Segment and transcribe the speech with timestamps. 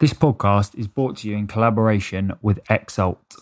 [0.00, 3.34] This podcast is brought to you in collaboration with Exalt.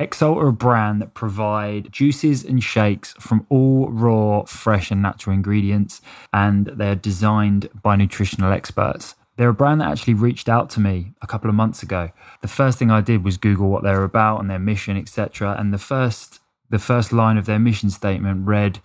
[0.00, 5.36] Exalt are a brand that provide juices and shakes from all raw, fresh, and natural
[5.36, 6.00] ingredients,
[6.32, 9.14] and they're designed by nutritional experts.
[9.36, 12.10] They're a brand that actually reached out to me a couple of months ago.
[12.40, 15.54] The first thing I did was Google what they're about and their mission, etc.
[15.56, 18.78] And the first the first line of their mission statement read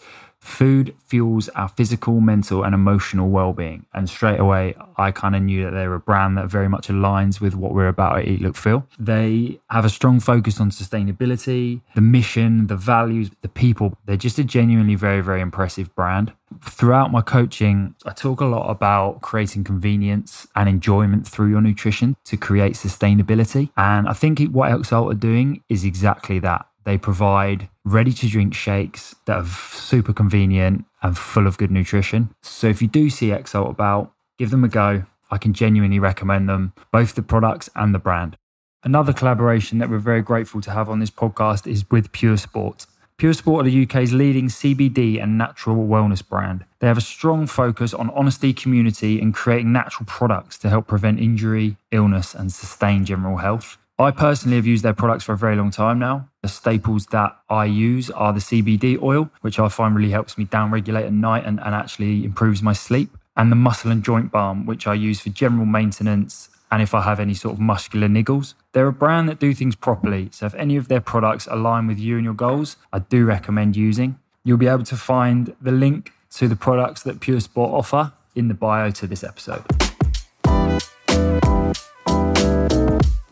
[0.45, 3.87] Food fuels our physical, mental, and emotional well being.
[3.95, 7.41] And straight away, I kind of knew that they're a brand that very much aligns
[7.41, 8.87] with what we're about at Eat, Look, Feel.
[8.99, 13.97] They have a strong focus on sustainability, the mission, the values, the people.
[14.05, 16.31] They're just a genuinely very, very impressive brand.
[16.63, 22.17] Throughout my coaching, I talk a lot about creating convenience and enjoyment through your nutrition
[22.25, 23.71] to create sustainability.
[23.75, 26.67] And I think what Exalt are doing is exactly that.
[26.85, 32.29] They provide ready to drink shakes that are super convenient and full of good nutrition.
[32.41, 35.05] So if you do see Exalt about, give them a go.
[35.31, 38.37] I can genuinely recommend them, both the products and the brand.
[38.83, 42.85] Another collaboration that we're very grateful to have on this podcast is with Puresport.
[43.17, 46.65] Pure Sport are the UK's leading CBD and natural wellness brand.
[46.79, 51.21] They have a strong focus on honesty, community, and creating natural products to help prevent
[51.21, 53.77] injury, illness, and sustain general health.
[53.97, 56.27] I personally have used their products for a very long time now.
[56.41, 60.45] The staples that I use are the CBD oil, which I find really helps me
[60.45, 64.65] downregulate at night and, and actually improves my sleep, and the muscle and joint balm,
[64.65, 68.53] which I use for general maintenance and if I have any sort of muscular niggles.
[68.73, 71.97] They're a brand that do things properly, so if any of their products align with
[71.97, 74.19] you and your goals, I do recommend using.
[74.43, 78.53] You'll be able to find the link to the products that Puresport offer in the
[78.55, 79.63] bio to this episode.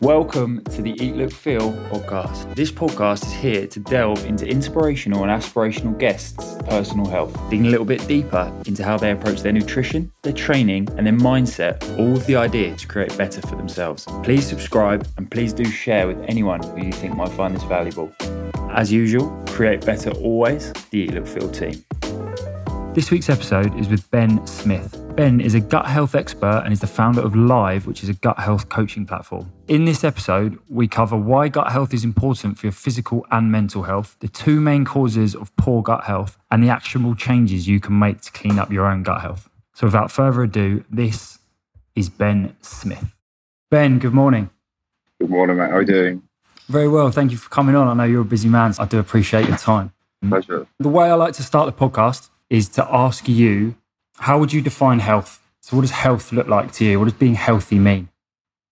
[0.00, 2.52] Welcome to the Eat Look Feel podcast.
[2.56, 7.70] This podcast is here to delve into inspirational and aspirational guests' personal health, digging a
[7.70, 12.10] little bit deeper into how they approach their nutrition, their training, and their mindset, all
[12.10, 14.04] with the idea to create better for themselves.
[14.24, 18.12] Please subscribe and please do share with anyone who you think might find this valuable.
[18.72, 21.84] As usual, create better always, the Eat Look Feel team.
[22.94, 24.96] This week's episode is with Ben Smith.
[25.16, 28.14] Ben is a gut health expert and is the founder of Live, which is a
[28.14, 29.50] gut health coaching platform.
[29.66, 33.82] In this episode, we cover why gut health is important for your physical and mental
[33.82, 37.98] health, the two main causes of poor gut health, and the actionable changes you can
[37.98, 39.50] make to clean up your own gut health.
[39.72, 41.40] So, without further ado, this
[41.96, 43.12] is Ben Smith.
[43.72, 44.50] Ben, good morning.
[45.20, 45.70] Good morning, mate.
[45.70, 46.22] How are you doing?
[46.68, 47.10] Very well.
[47.10, 47.88] Thank you for coming on.
[47.88, 48.72] I know you're a busy man.
[48.72, 49.92] So I do appreciate your time.
[50.28, 50.68] Pleasure.
[50.78, 53.74] The way I like to start the podcast is to ask you
[54.18, 55.42] how would you define health?
[55.60, 56.98] So, what does health look like to you?
[56.98, 58.08] What does being healthy mean?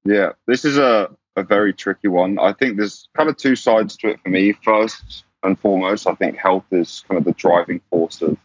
[0.05, 2.39] Yeah, this is a, a very tricky one.
[2.39, 4.53] I think there's kind of two sides to it for me.
[4.53, 8.37] First and foremost, I think health is kind of the driving force of,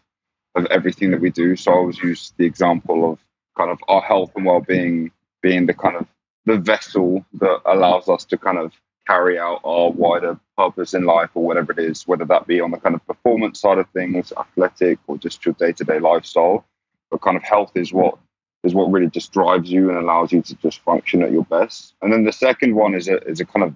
[0.56, 1.56] of everything that we do.
[1.56, 3.20] So, I always use the example of
[3.56, 5.12] kind of our health and well being
[5.42, 6.08] being the kind of
[6.46, 8.74] the vessel that allows us to kind of
[9.06, 12.72] carry out our wider purpose in life or whatever it is, whether that be on
[12.72, 16.66] the kind of performance side of things, athletic, or just your day to day lifestyle
[17.10, 18.18] but kind of health is what
[18.64, 21.94] is what really just drives you and allows you to just function at your best.
[22.02, 23.74] And then the second one is a is a kind of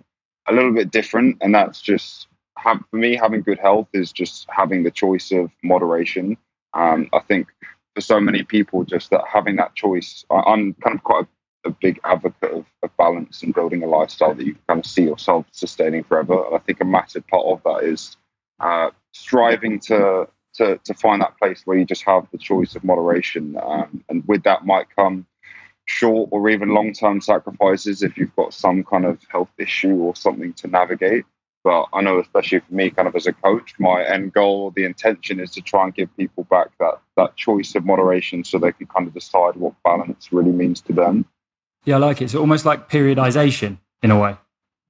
[0.47, 2.28] a little bit different, and that's just
[2.58, 6.38] have, for me having good health is just having the choice of moderation.
[6.74, 7.48] Um, I think
[7.96, 11.28] for so many people, just that having that choice, I, am kind of quite a,
[11.66, 15.03] a big advocate of, of, balance and building a lifestyle that you kind of see
[15.03, 16.45] yourself sustaining forever.
[16.45, 18.17] And I think a massive part of that is
[18.59, 22.83] uh, striving to to, to find that place where you just have the choice of
[22.83, 23.57] moderation.
[23.63, 25.25] Um, and with that might come
[25.85, 30.15] short or even long term sacrifices if you've got some kind of health issue or
[30.15, 31.25] something to navigate.
[31.63, 34.83] But I know, especially for me, kind of as a coach, my end goal, the
[34.83, 38.71] intention is to try and give people back that that choice of moderation, so they
[38.71, 41.25] can kind of decide what balance really means to them.
[41.86, 42.25] Yeah, I like it.
[42.25, 44.38] It's almost like periodization in a way.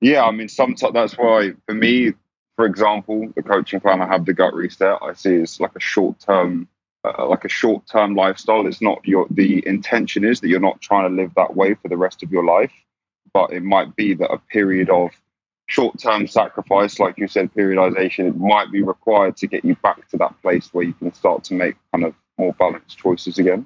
[0.02, 2.14] Yeah, I mean, sometimes that's why for me
[2.62, 5.80] for example, the coaching plan I have, the gut reset, I see is like a
[5.80, 6.68] short term,
[7.04, 8.68] uh, like a short term lifestyle.
[8.68, 11.88] It's not your the intention is that you're not trying to live that way for
[11.88, 12.72] the rest of your life,
[13.34, 15.10] but it might be that a period of
[15.68, 20.08] short term sacrifice, like you said, periodization, it might be required to get you back
[20.10, 23.66] to that place where you can start to make kind of more balanced choices again.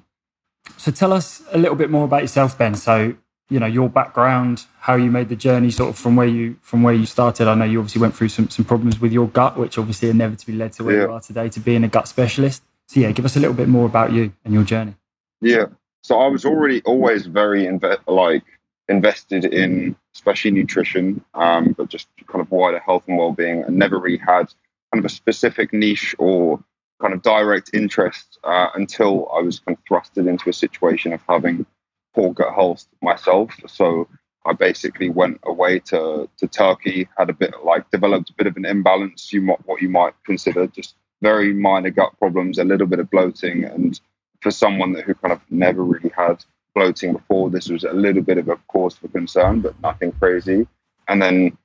[0.76, 2.74] So tell us a little bit more about yourself, Ben.
[2.74, 3.16] So
[3.48, 6.82] you know your background, how you made the journey, sort of from where you from
[6.82, 7.48] where you started.
[7.48, 10.54] I know you obviously went through some some problems with your gut, which obviously inevitably
[10.54, 11.02] led to where yeah.
[11.02, 12.62] you are today, to being a gut specialist.
[12.88, 14.94] So yeah, give us a little bit more about you and your journey.
[15.40, 15.66] Yeah.
[16.02, 18.44] So I was already always very inve- like
[18.88, 23.98] invested in especially nutrition, um, but just kind of wider health and well-being, and never
[23.98, 24.46] really had
[24.92, 26.62] kind of a specific niche or
[27.00, 31.20] kind of direct interest uh, until I was kind of thrusted into a situation of
[31.28, 31.66] having
[32.14, 33.54] poor gut health myself.
[33.66, 34.08] So
[34.46, 38.56] I basically went away to to Turkey, had a bit like developed a bit of
[38.56, 42.86] an imbalance, you might, what you might consider just very minor gut problems, a little
[42.86, 44.00] bit of bloating, and
[44.40, 46.44] for someone that, who kind of never really had
[46.74, 50.66] bloating before, this was a little bit of a cause for concern, but nothing crazy.
[51.08, 51.56] And then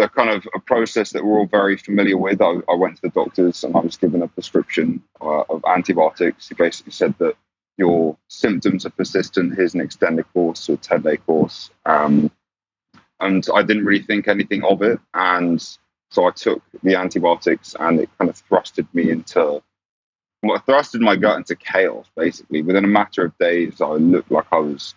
[0.00, 2.40] the kind of a process that we're all very familiar with.
[2.40, 6.48] I, I went to the doctors and I was given a prescription uh, of antibiotics.
[6.48, 7.34] He basically said that
[7.76, 9.54] your symptoms are persistent.
[9.54, 11.70] Here's an extended course, a 10 day course.
[11.84, 12.30] Um,
[13.20, 14.98] and I didn't really think anything of it.
[15.12, 15.60] And
[16.10, 19.62] so I took the antibiotics and it kind of thrusted me into,
[20.42, 22.62] well, thrusted my gut into chaos, basically.
[22.62, 24.94] Within a matter of days, I looked like I was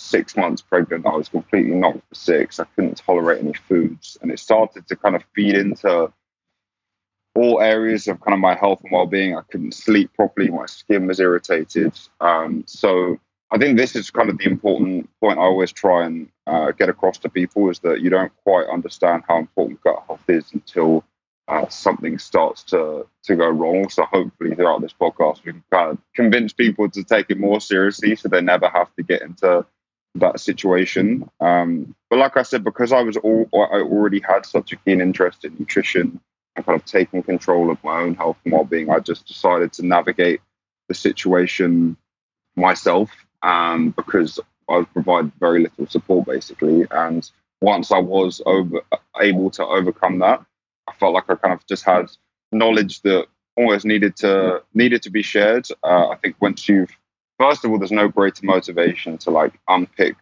[0.00, 1.06] six months pregnant.
[1.06, 2.58] I was completely knocked for six.
[2.58, 4.16] I couldn't tolerate any foods.
[4.22, 6.12] And it started to kind of feed into
[7.34, 9.36] all areas of kind of my health and well-being.
[9.36, 10.50] I couldn't sleep properly.
[10.50, 11.92] My skin was irritated.
[12.20, 13.18] Um, so
[13.52, 16.88] I think this is kind of the important point I always try and uh, get
[16.88, 21.04] across to people is that you don't quite understand how important gut health is until
[21.48, 23.88] uh, something starts to to go wrong.
[23.88, 27.60] So hopefully throughout this podcast we can kind of convince people to take it more
[27.60, 29.66] seriously, so they never have to get into
[30.16, 31.28] that situation.
[31.40, 35.00] Um, but like I said, because I was all I already had such a keen
[35.00, 36.20] interest in nutrition
[36.56, 39.86] and kind of taking control of my own health and well-being, I just decided to
[39.86, 40.40] navigate
[40.88, 41.96] the situation
[42.56, 43.10] myself
[43.42, 46.86] um, because I provided very little support basically.
[46.90, 47.28] And
[47.60, 48.80] once I was over
[49.20, 50.44] able to overcome that,
[50.88, 52.10] I felt like I kind of just had
[52.50, 53.26] knowledge that
[53.56, 55.68] almost needed to needed to be shared.
[55.84, 56.90] Uh, I think once you've
[57.40, 60.14] first of all, there's no greater motivation to like unpick,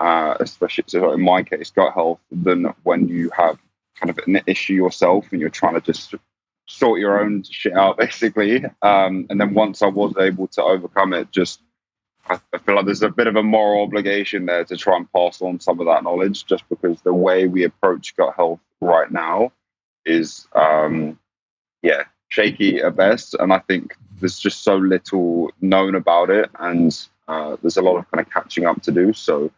[0.00, 3.58] uh, especially so in my case, gut health, than when you have
[3.94, 6.16] kind of an issue yourself and you're trying to just
[6.66, 8.64] sort your own shit out basically.
[8.82, 11.60] Um, and then once i was able to overcome it just
[12.26, 15.42] I, feel like there's a bit of a moral obligation there to try and pass
[15.42, 19.52] on some of that knowledge just because the way we approach gut health right now
[20.06, 21.18] is um,
[21.82, 22.04] yeah
[22.34, 27.56] shaky at best and i think there's just so little known about it and uh,
[27.62, 29.50] there's a lot of kind of catching up to do so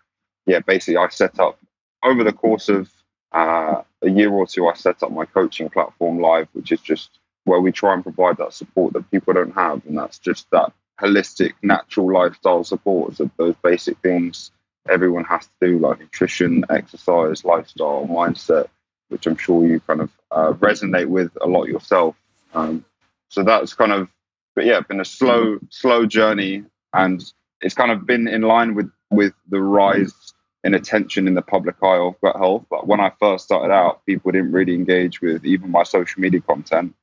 [0.46, 1.58] yeah basically i set up
[2.02, 2.90] over the course of
[3.32, 7.18] uh, a year or two, I set up my coaching platform live, which is just
[7.44, 9.84] where we try and provide that support that people don't have.
[9.86, 14.50] And that's just that holistic, natural lifestyle support of those basic things
[14.88, 18.68] everyone has to do, like nutrition, exercise, lifestyle, mindset,
[19.08, 22.14] which I'm sure you kind of uh, resonate with a lot yourself.
[22.56, 22.84] Um,
[23.28, 24.08] so that's kind of,
[24.54, 26.64] but yeah, been a slow, slow journey,
[26.94, 27.22] and
[27.60, 30.32] it's kind of been in line with with the rise
[30.64, 32.64] in attention in the public eye of gut health.
[32.70, 36.40] But when I first started out, people didn't really engage with even my social media
[36.40, 36.94] content.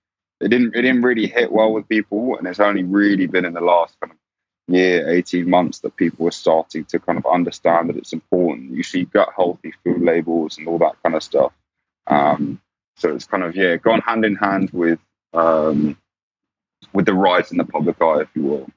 [0.41, 3.53] It didn't it didn't really hit well with people, and it's only really been in
[3.53, 4.17] the last kind of
[4.73, 8.71] year, eighteen months that people are starting to kind of understand that it's important.
[8.71, 11.53] You see gut healthy food labels and all that kind of stuff.
[12.07, 12.59] Um,
[12.95, 14.99] so it's kind of yeah, gone hand in hand with
[15.33, 15.97] um,
[16.93, 18.69] with the rise in the public eye, if you will.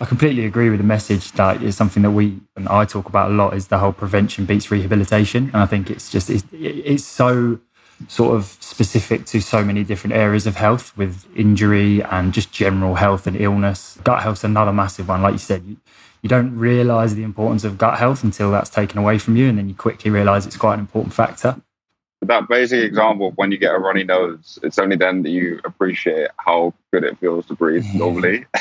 [0.00, 3.32] I completely agree with the message that is something that we and I talk about
[3.32, 7.04] a lot is the whole prevention beats rehabilitation, and I think it's just it's, it's
[7.04, 7.58] so
[8.06, 12.94] sort of specific to so many different areas of health with injury and just general
[12.94, 13.98] health and illness.
[14.04, 15.64] Gut health's another massive one, like you said.
[15.66, 15.76] You,
[16.22, 19.58] you don't realize the importance of gut health until that's taken away from you, and
[19.58, 21.60] then you quickly realize it's quite an important factor.
[22.22, 25.60] That basic example of when you get a runny nose, it's only then that you
[25.64, 28.46] appreciate how good it feels to breathe normally.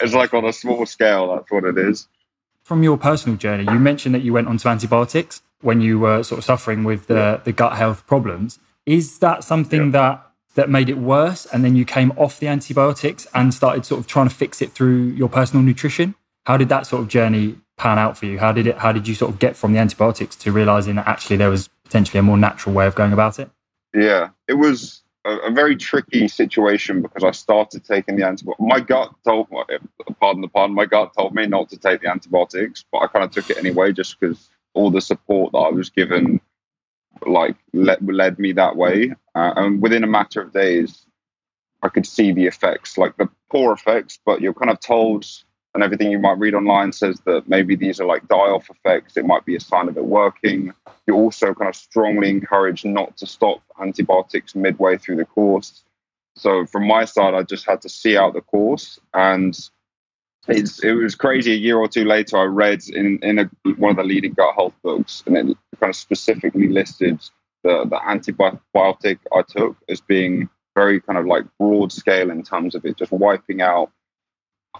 [0.00, 2.06] It's like on a small scale, that's what it is.
[2.62, 6.38] From your personal journey, you mentioned that you went onto antibiotics when you were sort
[6.38, 8.58] of suffering with the, the gut health problems.
[8.86, 9.90] Is that something yeah.
[9.90, 14.00] that that made it worse and then you came off the antibiotics and started sort
[14.00, 16.14] of trying to fix it through your personal nutrition?
[16.46, 18.38] How did that sort of journey pan out for you?
[18.38, 21.06] How did it how did you sort of get from the antibiotics to realizing that
[21.06, 23.50] actually there was potentially a more natural way of going about it?
[23.94, 28.60] Yeah, it was a, a, very tricky situation because I started taking the antibiotics.
[28.60, 29.48] My gut told,
[30.20, 33.24] pardon the pun, my gut told me not to take the antibiotics, but I kind
[33.24, 36.40] of took it anyway just because all the support that I was given,
[37.26, 39.14] like, led, led me that way.
[39.34, 41.06] Uh, and within a matter of days,
[41.82, 45.26] I could see the effects, like the poor effects, but you're kind of told
[45.78, 49.16] and everything you might read online says that maybe these are like die off effects.
[49.16, 50.72] It might be a sign of it working.
[51.06, 55.84] You're also kind of strongly encouraged not to stop antibiotics midway through the course.
[56.34, 59.56] So from my side, I just had to see out the course, and
[60.48, 61.52] it's it was crazy.
[61.52, 64.56] A year or two later, I read in in a, one of the leading gut
[64.56, 67.20] health books, and it kind of specifically listed
[67.62, 72.74] the the antibiotic I took as being very kind of like broad scale in terms
[72.74, 73.92] of it just wiping out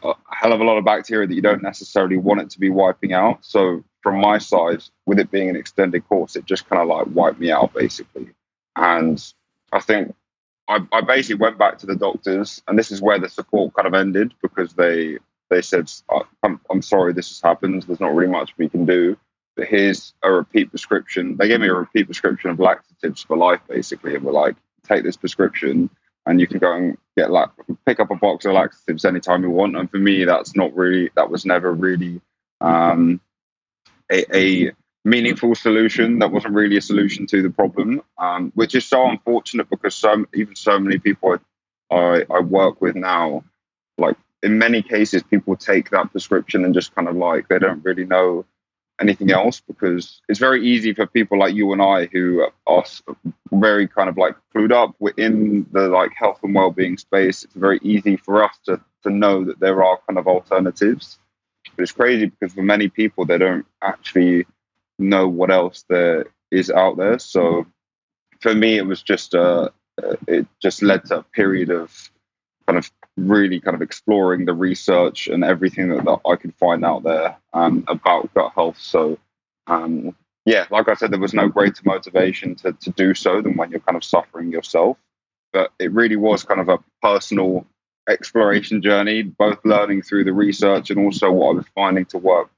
[0.02, 2.70] a hell of a lot of bacteria that you don't necessarily want it to be
[2.70, 3.44] wiping out.
[3.44, 7.06] So from my side, with it being an extended course, it just kind of like
[7.14, 8.28] wiped me out basically.
[8.76, 9.22] And
[9.72, 10.14] I think
[10.68, 13.86] I, I basically went back to the doctors, and this is where the support kind
[13.86, 15.18] of ended because they
[15.50, 17.82] they said, uh, I'm, I'm sorry this has happened.
[17.82, 19.16] There's not really much we can do.
[19.56, 21.36] But here's a repeat prescription.
[21.36, 24.14] They gave me a repeat prescription of laxatives for life, basically.
[24.14, 25.90] And were like, take this prescription
[26.28, 27.48] and you can go and get like
[27.86, 29.76] pick up a box of laxatives anytime you want.
[29.76, 32.20] And for me, that's not really that was never really
[32.60, 33.20] um,
[34.12, 34.72] a, a,
[35.04, 36.18] meaningful solution.
[36.18, 40.26] That wasn't really a solution to the problem, um, which is so unfortunate because so
[40.34, 41.38] even so many people
[41.90, 43.42] I, I work with now,
[43.96, 47.82] like in many cases, people take that prescription and just kind of like they don't
[47.82, 48.44] really know
[49.00, 52.84] anything else because it's very easy for people like you and I who are
[53.52, 57.44] very kind of like clued up within the like health and well-being space.
[57.44, 61.18] It's very easy for us to to know that there are kind of alternatives.
[61.76, 64.46] But it's crazy because for many people they don't actually
[64.98, 67.18] know what else there is out there.
[67.18, 67.66] So
[68.40, 69.68] for me, it was just uh,
[70.26, 72.10] it just led to a period of
[72.66, 72.90] kind of
[73.26, 77.36] really kind of exploring the research and everything that, that I could find out there
[77.52, 78.78] um, about gut health.
[78.78, 79.18] So,
[79.66, 83.56] um, yeah, like I said, there was no greater motivation to, to do so than
[83.56, 84.96] when you're kind of suffering yourself.
[85.52, 87.66] But it really was kind of a personal
[88.08, 92.50] exploration journey, both learning through the research and also what I was finding to work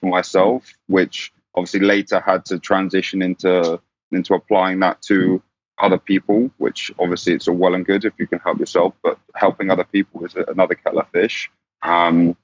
[0.00, 5.42] for myself, which obviously later had to transition into into applying that to
[5.82, 9.18] other people, which obviously it's all well and good if you can help yourself, but
[9.34, 11.50] helping other people is another kettle of fish.
[11.82, 12.36] Um,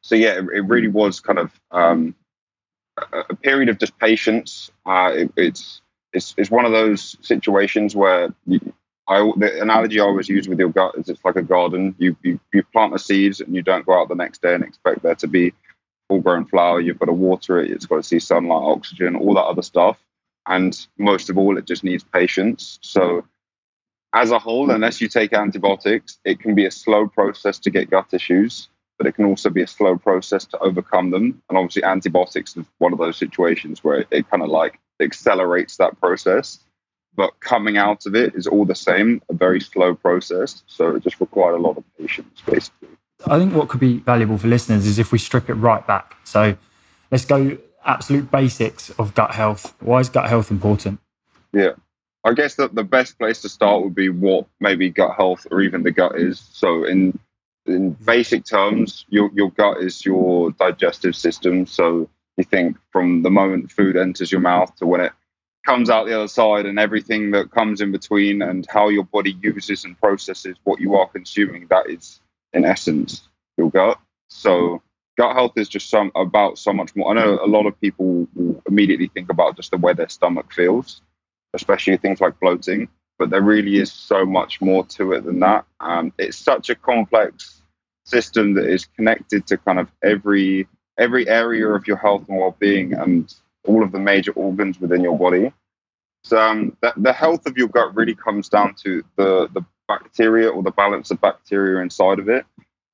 [0.00, 2.14] so yeah, it, it, really was kind of um,
[3.12, 4.70] a, period of just patience.
[4.86, 5.82] Uh, it, it's,
[6.12, 8.32] it's it's one of those situations where
[9.08, 11.94] I, the analogy I always use with your gut is it's like a garden.
[11.98, 14.64] You, you you plant the seeds and you don't go out the next day and
[14.64, 15.52] expect there to be
[16.08, 16.80] full grown flower.
[16.80, 17.70] You've got to water it.
[17.70, 19.98] It's got to see sunlight, oxygen, all that other stuff.
[20.48, 22.78] And most of all, it just needs patience.
[22.82, 23.24] So,
[24.14, 27.90] as a whole, unless you take antibiotics, it can be a slow process to get
[27.90, 31.42] gut issues, but it can also be a slow process to overcome them.
[31.48, 35.76] And obviously, antibiotics is one of those situations where it, it kind of like accelerates
[35.76, 36.60] that process.
[37.14, 40.62] But coming out of it is all the same, a very slow process.
[40.66, 42.88] So, it just required a lot of patience, basically.
[43.26, 46.16] I think what could be valuable for listeners is if we strip it right back.
[46.24, 46.56] So,
[47.10, 49.74] let's go absolute basics of gut health.
[49.80, 51.00] Why is gut health important?
[51.52, 51.72] Yeah.
[52.24, 55.60] I guess that the best place to start would be what maybe gut health or
[55.62, 56.48] even the gut is.
[56.52, 57.18] So in
[57.66, 61.66] in basic terms, your your gut is your digestive system.
[61.66, 65.12] So you think from the moment food enters your mouth to when it
[65.64, 69.36] comes out the other side and everything that comes in between and how your body
[69.42, 72.20] uses and processes what you are consuming, that is
[72.52, 73.98] in essence your gut.
[74.28, 74.82] So
[75.18, 77.10] gut health is just some about so much more.
[77.10, 80.52] I know a lot of people will immediately think about just the way their stomach
[80.52, 81.02] feels,
[81.54, 82.88] especially things like bloating.
[83.18, 85.66] But there really is so much more to it than that.
[85.80, 87.62] Um, it's such a complex
[88.04, 92.92] system that is connected to kind of every every area of your health and well-being
[92.94, 93.34] and
[93.66, 95.52] all of the major organs within your body.
[96.24, 100.48] So um, the, the health of your gut really comes down to the the bacteria
[100.48, 102.46] or the balance of bacteria inside of it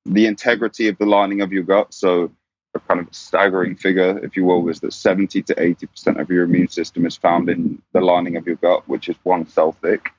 [0.05, 1.93] the integrity of the lining of your gut.
[1.93, 2.31] So,
[2.73, 6.43] a kind of staggering figure, if you will, is that 70 to 80% of your
[6.43, 10.09] immune system is found in the lining of your gut, which is one cell thick.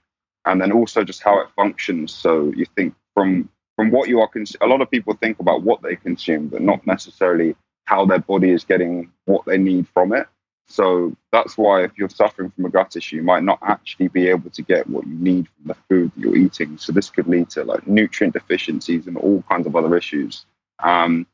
[0.46, 2.12] And then also just how it functions.
[2.12, 5.62] So, you think from from what you are, cons- a lot of people think about
[5.62, 10.12] what they consume, but not necessarily how their body is getting what they need from
[10.12, 10.26] it.
[10.68, 14.28] So that's why if you're suffering from a gut issue, you might not actually be
[14.28, 16.76] able to get what you need from the food that you're eating.
[16.78, 20.44] So this could lead to like nutrient deficiencies and all kinds of other issues.
[20.80, 21.26] Um,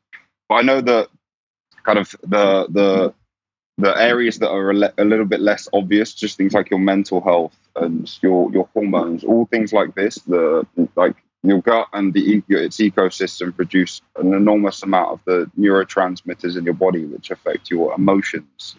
[0.47, 1.09] but I know that
[1.83, 3.13] kind of the the
[3.79, 6.79] the areas that are a, le- a little bit less obvious, just things like your
[6.79, 10.15] mental health and your your hormones, all things like this.
[10.15, 16.55] The like your gut and the its ecosystem produce an enormous amount of the neurotransmitters
[16.55, 18.75] in your body, which affect your emotions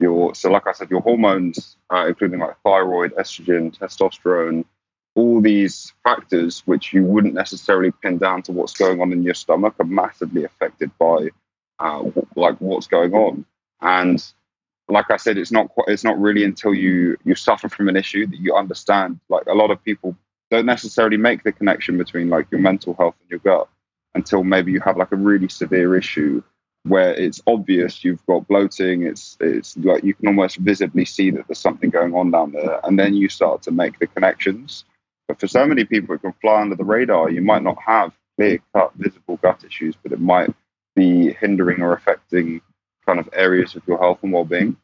[0.00, 4.64] your so like I said, your hormones, uh, including like thyroid, estrogen, testosterone,
[5.14, 9.34] all these factors, which you wouldn't necessarily pin down to what's going on in your
[9.34, 11.28] stomach, are massively affected by
[11.78, 12.02] uh,
[12.36, 13.44] like what's going on.
[13.80, 14.24] And
[14.88, 17.96] like I said, it's not quite, it's not really until you you suffer from an
[17.96, 19.20] issue that you understand.
[19.28, 20.16] Like a lot of people
[20.50, 23.68] don't necessarily make the connection between like your mental health and your gut
[24.14, 26.42] until maybe you have like a really severe issue
[26.84, 29.02] where it's obvious you've got bloating.
[29.02, 32.80] It's it's like you can almost visibly see that there's something going on down there,
[32.84, 34.84] and then you start to make the connections.
[35.28, 37.30] But for so many people, it can fly under the radar.
[37.30, 40.52] You might not have clear cut visible gut issues, but it might
[40.96, 42.60] be hindering or affecting
[43.06, 44.76] kind of areas of your health and well being.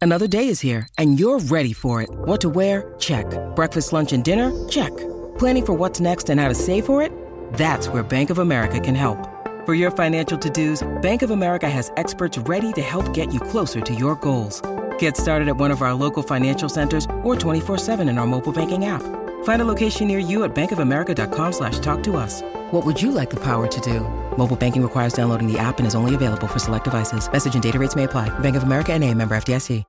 [0.00, 2.10] Another day is here, and you're ready for it.
[2.10, 2.94] What to wear?
[2.98, 3.26] Check.
[3.54, 4.50] Breakfast, lunch, and dinner?
[4.68, 4.90] Check.
[5.38, 7.12] Planning for what's next and how to save for it?
[7.54, 9.41] That's where Bank of America can help.
[9.64, 13.80] For your financial to-dos, Bank of America has experts ready to help get you closer
[13.80, 14.60] to your goals.
[14.98, 18.86] Get started at one of our local financial centers or 24-7 in our mobile banking
[18.86, 19.02] app.
[19.44, 22.42] Find a location near you at bankofamerica.com slash talk to us.
[22.72, 24.00] What would you like the power to do?
[24.36, 27.30] Mobile banking requires downloading the app and is only available for select devices.
[27.30, 28.36] Message and data rates may apply.
[28.40, 29.84] Bank of America and a member FDIC.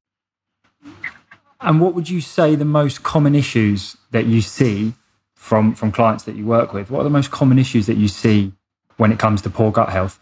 [1.61, 4.93] And what would you say the most common issues that you see
[5.33, 6.91] from, from clients that you work with?
[6.91, 8.53] What are the most common issues that you see
[8.97, 10.19] when it comes to poor gut health?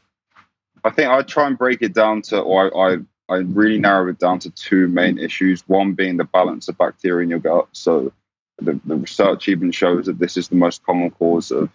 [0.84, 2.98] I think I try and break it down to, or I, I,
[3.36, 5.62] I really narrow it down to two main issues.
[5.68, 7.68] One being the balance of bacteria in your gut.
[7.72, 8.12] So
[8.58, 11.70] the, the research even shows that this is the most common cause of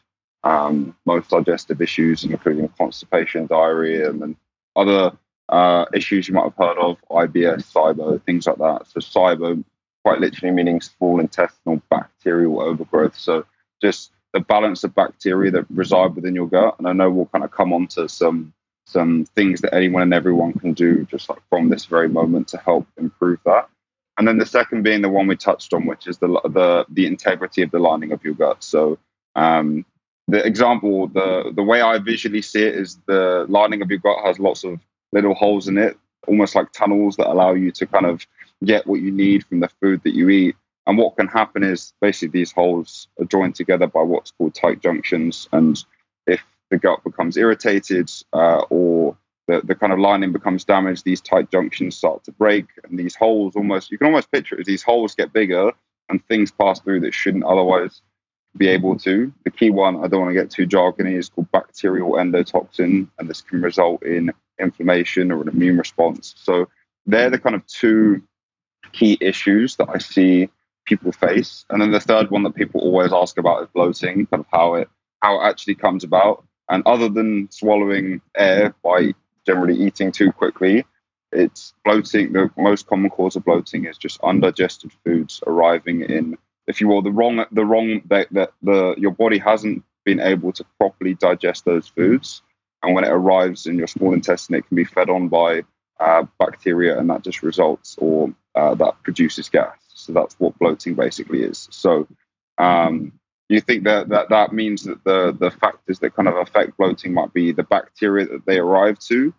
[0.45, 4.37] um, most digestive issues, including constipation, diarrhea, and
[4.75, 5.13] other
[5.49, 8.87] uh, issues you might have heard of, IBS, SIBO, things like that.
[8.87, 9.65] So SIBO,
[10.05, 13.17] quite literally meaning small intestinal bacterial overgrowth.
[13.19, 13.45] So
[13.81, 16.75] just the balance of bacteria that reside within your gut.
[16.79, 18.53] And I know we'll kind of come on to some
[18.85, 22.59] some things that anyone and everyone can do just like from this very moment to
[22.59, 23.69] help improve that.
[24.17, 27.07] And then the second being the one we touched on, which is the the the
[27.07, 28.63] integrity of the lining of your gut.
[28.63, 28.99] So
[29.37, 29.87] um,
[30.29, 34.19] the example, the the way I visually see it is the lining of your gut
[34.23, 34.79] has lots of
[35.13, 38.27] little holes in it, almost like tunnels that allow you to kind of
[38.65, 40.57] get what you need from the food that you eat.
[40.87, 44.81] And what can happen is basically these holes are joined together by what's called tight
[44.81, 45.49] junctions.
[45.53, 45.83] And
[46.27, 49.17] if the gut becomes irritated uh, or
[49.49, 52.67] the, the kind of lining becomes damaged, these tight junctions start to break.
[52.85, 55.73] And these holes almost, you can almost picture it as these holes get bigger
[56.09, 58.01] and things pass through that shouldn't otherwise
[58.57, 59.33] be able to.
[59.45, 63.09] The key one, I don't want to get too jargony, is called bacterial endotoxin.
[63.19, 66.35] And this can result in inflammation or an immune response.
[66.39, 66.69] So
[67.07, 68.23] they're the kind of two
[68.93, 70.49] key issues that I see
[70.87, 71.65] people face.
[71.71, 74.75] And then the third one that people always ask about is bloating, kind of how
[74.75, 74.89] it
[75.23, 76.45] how it actually comes about.
[76.69, 79.15] And other than swallowing air by
[79.47, 80.85] generally eating too quickly,
[81.33, 82.33] it's bloating.
[82.33, 87.03] The most common cause of bloating is just undigested foods arriving in, if you will,
[87.03, 91.65] the wrong the wrong that the, the your body hasn't been able to properly digest
[91.65, 92.43] those foods,
[92.83, 95.63] and when it arrives in your small intestine, it can be fed on by
[96.01, 99.86] uh, bacteria, and that just results or uh, that produces gas.
[99.97, 101.69] So that's what bloating basically is.
[101.71, 102.07] So
[102.59, 103.13] um,
[103.49, 107.15] you think that, that that means that the the factors that kind of affect bloating
[107.15, 109.33] might be the bacteria that they arrive to.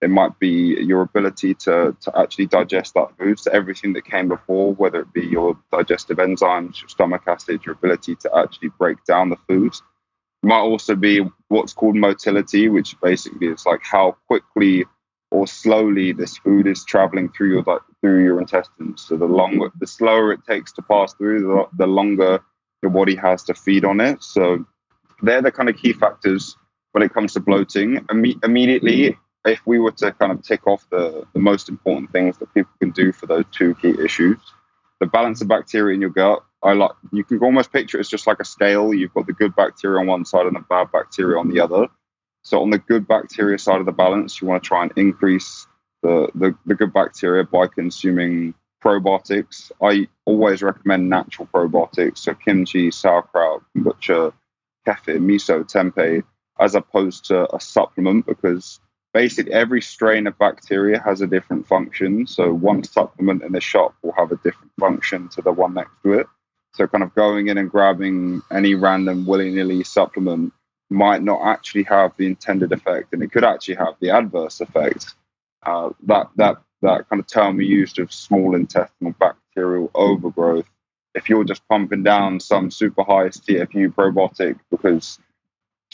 [0.00, 4.28] It might be your ability to, to actually digest that food, so everything that came
[4.28, 9.02] before, whether it be your digestive enzymes, your stomach acid, your ability to actually break
[9.04, 9.72] down the food.
[10.42, 14.84] It might also be what's called motility, which basically is like how quickly
[15.34, 19.04] or slowly this food is traveling through your through your intestines.
[19.04, 22.38] So the longer, the slower it takes to pass through, the, the longer
[22.82, 24.22] your body has to feed on it.
[24.22, 24.64] So
[25.22, 26.56] they're the kind of key factors
[26.92, 27.96] when it comes to bloating.
[28.12, 32.38] Imme- immediately, if we were to kind of tick off the, the most important things
[32.38, 34.38] that people can do for those two key issues,
[35.00, 36.44] the balance of bacteria in your gut.
[36.62, 38.94] I like you can almost picture it as just like a scale.
[38.94, 41.88] You've got the good bacteria on one side and the bad bacteria on the other.
[42.44, 45.66] So on the good bacteria side of the balance, you want to try and increase
[46.02, 49.72] the, the, the good bacteria by consuming probiotics.
[49.82, 54.32] I always recommend natural probiotics, so kimchi, sauerkraut, kombucha,
[54.86, 56.22] kefir, miso, tempeh,
[56.60, 58.78] as opposed to a supplement because
[59.14, 62.26] basically every strain of bacteria has a different function.
[62.26, 65.94] So one supplement in the shop will have a different function to the one next
[66.02, 66.26] to it.
[66.74, 70.52] So kind of going in and grabbing any random willy-nilly supplement
[70.94, 75.14] might not actually have the intended effect, and it could actually have the adverse effect.
[75.64, 80.68] Uh, that that that kind of term we used of small intestinal bacterial overgrowth.
[81.14, 85.18] If you're just pumping down some super high CFU probiotic because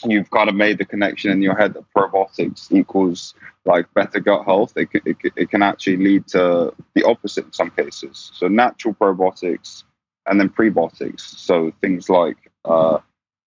[0.03, 3.35] you've kind of made the connection in your head that probiotics equals
[3.65, 7.69] like better gut health, it, it, it can actually lead to the opposite in some
[7.71, 8.31] cases.
[8.33, 9.83] So natural probiotics
[10.25, 11.21] and then prebiotics.
[11.21, 12.99] So things like uh,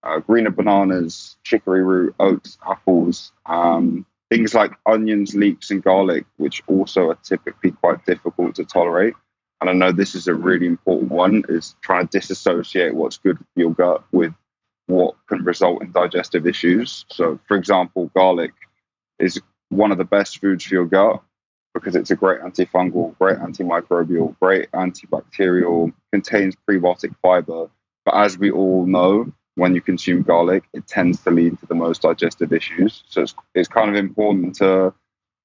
[0.05, 6.63] uh, greener bananas, chicory root, oats, apples, um, things like onions, leeks, and garlic, which
[6.67, 9.15] also are typically quite difficult to tolerate.
[9.61, 13.39] And I know this is a really important one: is trying to disassociate what's good
[13.39, 14.35] for your gut with
[14.87, 17.07] what can result in digestive issues.
[17.11, 18.53] So, for example, garlic
[19.19, 19.41] is
[19.71, 21.23] one of the best foods for your gut
[21.73, 27.69] because it's a great antifungal, great antimicrobial, great antibacterial, contains prebiotic fiber.
[28.05, 31.75] But as we all know, when you consume garlic, it tends to lead to the
[31.75, 33.05] most digestive issues.
[33.09, 34.95] So it's, it's kind of important to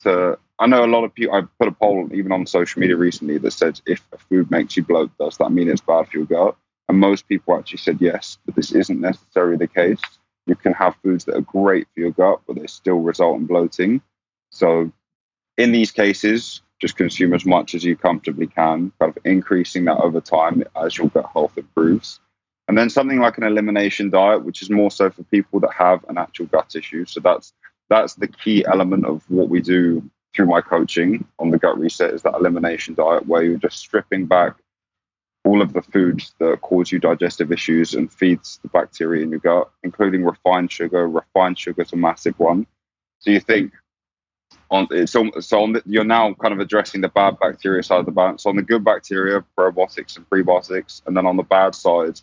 [0.02, 0.38] to.
[0.62, 1.36] I know a lot of people.
[1.36, 4.76] I put a poll even on social media recently that said if a food makes
[4.76, 6.56] you bloat, does that mean it's bad for your gut?
[6.90, 10.02] And most people actually said yes, but this isn't necessarily the case.
[10.48, 13.46] You can have foods that are great for your gut, but they still result in
[13.46, 14.02] bloating.
[14.50, 14.92] So
[15.58, 19.98] in these cases, just consume as much as you comfortably can, kind of increasing that
[19.98, 22.20] over time as your gut health improves.
[22.70, 26.06] And then something like an elimination diet, which is more so for people that have
[26.08, 27.04] an actual gut issue.
[27.04, 27.52] So that's
[27.90, 32.14] that's the key element of what we do through my coaching on the gut reset
[32.14, 34.56] is that elimination diet where you're just stripping back
[35.46, 39.40] all of the foods that cause you digestive issues and feeds the bacteria in your
[39.40, 41.10] gut, including refined sugar.
[41.10, 42.68] Refined sugar is a massive one.
[43.18, 43.74] So you think
[44.70, 48.06] on so, so on the, you're now kind of addressing the bad bacteria side of
[48.06, 48.44] the balance.
[48.44, 52.22] So on the good bacteria, probiotics and prebiotics, and then on the bad side,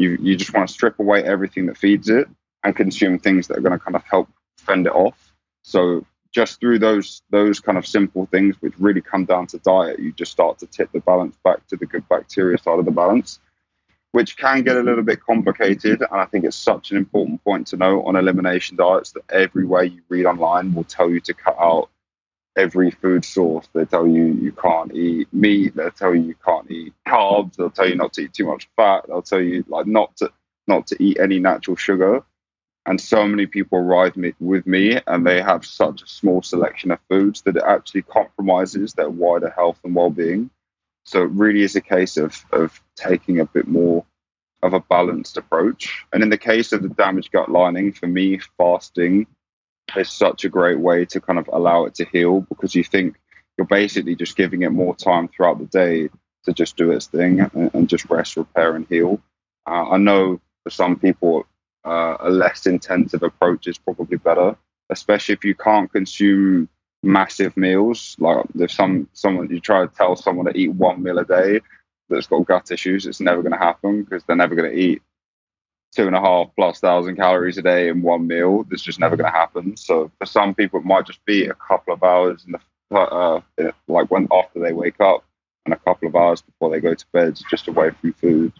[0.00, 2.28] you you just want to strip away everything that feeds it
[2.64, 5.32] and consume things that are going to kind of help fend it off.
[5.62, 9.98] So just through those those kind of simple things, which really come down to diet,
[9.98, 12.90] you just start to tip the balance back to the good bacteria side of the
[12.90, 13.40] balance,
[14.12, 16.02] which can get a little bit complicated.
[16.02, 19.84] And I think it's such an important point to know on elimination diets that everywhere
[19.84, 21.90] you read online will tell you to cut out
[22.60, 23.68] every food source.
[23.72, 25.74] They tell you you can't eat meat.
[25.74, 27.56] They'll tell you you can't eat carbs.
[27.56, 29.06] They'll tell you not to eat too much fat.
[29.08, 30.30] They'll tell you like not to
[30.66, 32.22] not to eat any natural sugar.
[32.86, 36.90] And so many people arrive me, with me and they have such a small selection
[36.90, 40.50] of foods that it actually compromises their wider health and well being.
[41.04, 44.04] So it really is a case of, of taking a bit more
[44.62, 46.04] of a balanced approach.
[46.12, 49.26] And in the case of the damaged gut lining, for me, fasting
[49.96, 53.16] is such a great way to kind of allow it to heal because you think
[53.56, 56.08] you're basically just giving it more time throughout the day
[56.44, 59.20] to just do its thing and, and just rest, repair, and heal.
[59.66, 61.46] Uh, I know for some people,
[61.84, 64.56] uh, a less intensive approach is probably better,
[64.90, 66.68] especially if you can't consume
[67.02, 68.16] massive meals.
[68.18, 71.60] Like if some someone you try to tell someone to eat one meal a day
[72.08, 75.02] that's got gut issues, it's never going to happen because they're never going to eat
[75.94, 78.64] two and a half plus thousand calories a day in one meal.
[78.64, 79.76] That's just never going to happen.
[79.76, 82.60] So for some people, it might just be a couple of hours in the
[82.92, 83.40] uh,
[83.86, 85.24] like when after they wake up
[85.64, 88.52] and a couple of hours before they go to bed, just away from food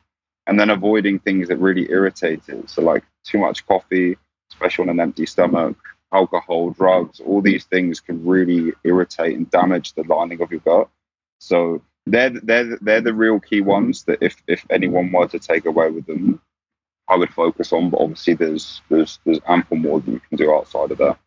[0.46, 2.68] and then avoiding things that really irritate it.
[2.68, 4.16] So, like too much coffee,
[4.52, 5.76] especially on an empty stomach,
[6.12, 10.88] alcohol, drugs, all these things can really irritate and damage the lining of your gut.
[11.38, 15.66] So, they're, they're, they're the real key ones that if, if anyone were to take
[15.66, 16.40] away with them,
[17.10, 17.90] I would focus on.
[17.90, 21.18] But obviously, there's, there's, there's ample more that you can do outside of that.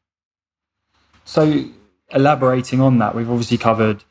[1.25, 1.65] So,
[2.11, 4.03] elaborating on that, we've obviously covered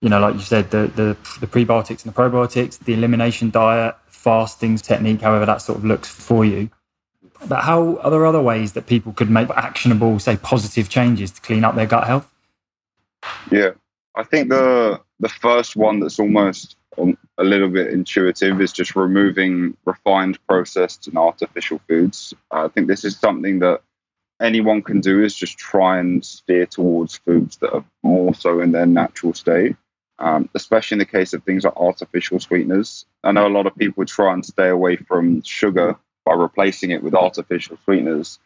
[0.00, 3.96] you know, like you said, the, the, the prebiotics and the probiotics, the elimination diet,
[4.06, 6.70] fasting technique, however that sort of looks for you.
[7.46, 11.40] But how are there other ways that people could make actionable, say, positive changes to
[11.40, 12.32] clean up their gut health?
[13.50, 13.70] Yeah,
[14.14, 16.76] I think the the first one that's almost
[17.38, 22.34] a little bit intuitive is just removing refined, processed, and artificial foods.
[22.50, 23.82] I think this is something that
[24.40, 28.72] anyone can do is just try and steer towards foods that are more so in
[28.72, 29.76] their natural state
[30.18, 33.06] um, especially in the case of things like artificial sweeteners.
[33.24, 37.02] I know a lot of people try and stay away from sugar by replacing it
[37.02, 38.38] with artificial sweeteners.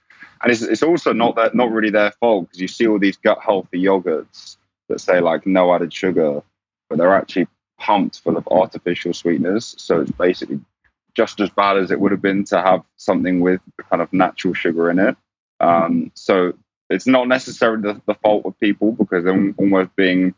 [0.42, 3.16] And it's, it's also not that not really their fault because you see all these
[3.16, 4.56] gut healthy yogurts
[4.88, 6.42] that say like no added sugar,
[6.88, 7.46] but they're actually
[7.82, 9.74] pumped full of artificial sweeteners.
[9.76, 10.60] So it's basically
[11.14, 14.54] just as bad as it would have been to have something with kind of natural
[14.54, 15.16] sugar in it.
[15.60, 16.54] Um, so
[16.88, 20.34] it's not necessarily the, the fault of people because they're almost being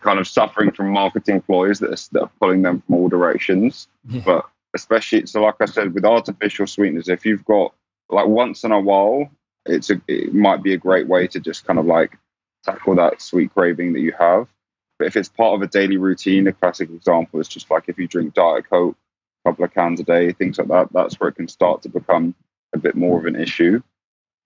[0.00, 3.88] kind of suffering from marketing ploys that are, that are pulling them from all directions.
[4.08, 4.22] Yeah.
[4.24, 4.44] But
[4.74, 7.72] especially, so like I said, with artificial sweeteners, if you've got
[8.10, 9.30] like once in a while,
[9.64, 12.18] it's a, it might be a great way to just kind of like
[12.64, 14.48] tackle that sweet craving that you have.
[14.98, 17.98] But if it's part of a daily routine, a classic example is just like if
[17.98, 18.96] you drink Diet Coke,
[19.44, 21.88] a couple of cans a day, things like that, that's where it can start to
[21.88, 22.34] become
[22.74, 23.80] a bit more of an issue.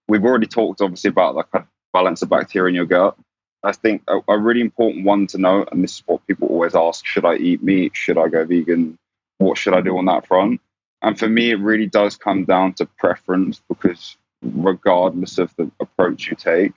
[0.09, 3.17] We've already talked obviously about kind of balance of bacteria in your gut.
[3.65, 6.75] I think a, a, really important one to know, and this is what people always
[6.75, 7.93] ask: Should I eat meat?
[7.95, 8.99] Should I go vegan?
[9.43, 10.61] what should I do on that front?
[11.03, 16.29] And for me, it really does come down to preference because regardless of the approach
[16.29, 16.73] you take,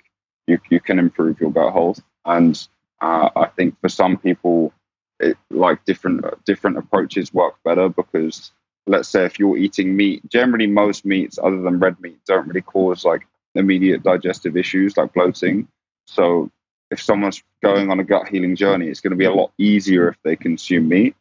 [0.47, 2.01] you, you can improve your gut health.
[2.25, 2.67] And
[3.01, 4.73] uh, I think for some people,
[5.19, 8.51] it, like different different approaches work better because
[8.87, 12.61] let's say if you're eating meat, generally most meats other than red meat don't really
[12.61, 15.67] cause like immediate digestive issues like bloating.
[16.05, 16.51] So
[16.91, 20.09] if someone's going on a gut healing journey, it's going to be a lot easier
[20.09, 21.15] if they consume meat,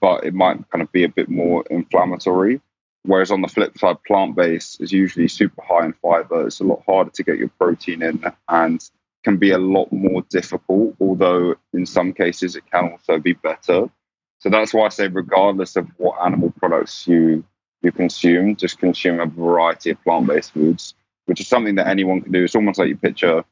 [0.00, 2.60] but it might kind of be a bit more inflammatory.
[3.04, 6.46] Whereas on the flip side, plant based is usually super high in fiber.
[6.46, 8.90] It's a lot harder to get your protein in and
[9.22, 13.90] can be a lot more difficult, although in some cases it can also be better.
[14.38, 17.44] So that's why I say, regardless of what animal products you
[17.82, 20.94] you consume, just consume a variety of plant based foods,
[21.26, 22.44] which is something that anyone can do.
[22.44, 23.44] It's almost like you picture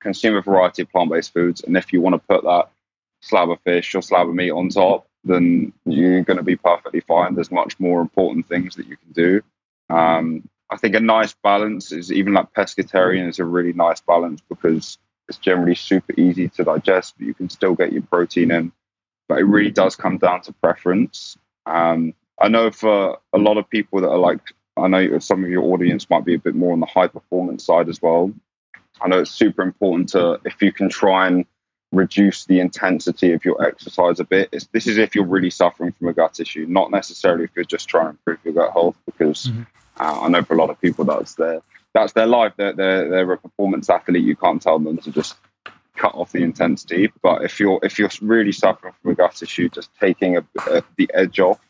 [0.00, 2.70] consume a variety of plant based foods, and if you want to put that
[3.20, 7.00] slab of fish or slab of meat on top, then you're going to be perfectly
[7.00, 7.34] fine.
[7.34, 9.42] There's much more important things that you can do.
[9.88, 14.42] Um, I think a nice balance is even like pescatarian is a really nice balance
[14.48, 18.72] because it's generally super easy to digest, but you can still get your protein in.
[19.28, 21.38] But it really does come down to preference.
[21.66, 24.40] Um, I know for a lot of people that are like,
[24.76, 27.64] I know some of your audience might be a bit more on the high performance
[27.64, 28.32] side as well.
[29.00, 31.46] I know it's super important to, if you can try and
[31.92, 34.48] reduce the intensity of your exercise a bit.
[34.52, 37.64] It's, this is if you're really suffering from a gut issue, not necessarily if you're
[37.64, 38.96] just trying to improve your gut health.
[39.06, 39.62] Because mm-hmm.
[39.98, 41.62] uh, I know for a lot of people that's their
[41.94, 42.52] that's their life.
[42.56, 44.24] They're, they're they're a performance athlete.
[44.24, 45.36] You can't tell them to just
[45.96, 47.10] cut off the intensity.
[47.22, 50.82] But if you're if you're really suffering from a gut issue, just taking a, a,
[50.96, 51.60] the edge off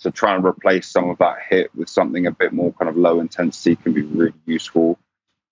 [0.00, 2.96] to try and replace some of that HIIT with something a bit more kind of
[2.96, 4.98] low intensity can be really useful.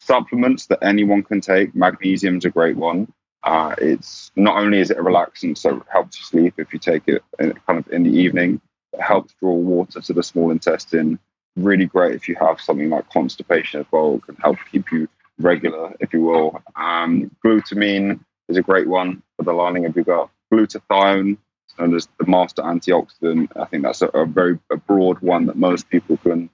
[0.01, 1.75] Supplements that anyone can take.
[1.75, 3.11] Magnesium's a great one.
[3.43, 6.79] Uh, it's not only is it a relaxant, so it helps you sleep if you
[6.79, 8.61] take it in, kind of in the evening.
[8.93, 11.19] It helps draw water to the small intestine.
[11.57, 14.17] Really great if you have something like constipation as well.
[14.17, 16.61] It can help keep you regular, if you will.
[16.77, 20.31] Um, glutamine is a great one for the lining of your gut.
[20.53, 21.37] Glutathione,
[21.79, 23.49] known as the master antioxidant.
[23.57, 26.51] I think that's a, a very a broad one that most people can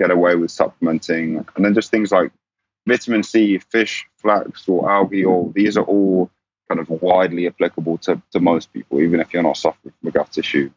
[0.00, 1.44] get away with supplementing.
[1.56, 2.32] And then just things like
[2.86, 6.30] vitamin C, fish, flax, or algae oil, these are all
[6.68, 10.12] kind of widely applicable to, to most people, even if you're not suffering from a
[10.12, 10.70] gut issue.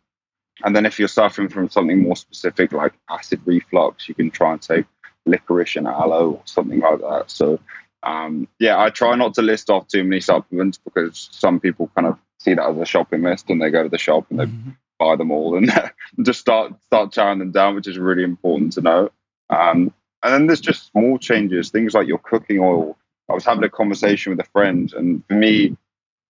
[0.63, 4.53] And then if you're suffering from something more specific like acid reflux, you can try
[4.53, 4.85] and take
[5.25, 7.29] licorice and aloe or something like that.
[7.29, 7.59] So,
[8.03, 12.07] um, yeah, I try not to list off too many supplements because some people kind
[12.07, 14.45] of see that as a shopping list and they go to the shop and they
[14.45, 14.71] mm-hmm.
[14.99, 15.71] buy them all and
[16.23, 19.09] just start start chowing them down, which is really important to know.
[19.49, 22.97] Um, and then there's just small changes, things like your cooking oil.
[23.29, 25.75] I was having a conversation with a friend, and for me,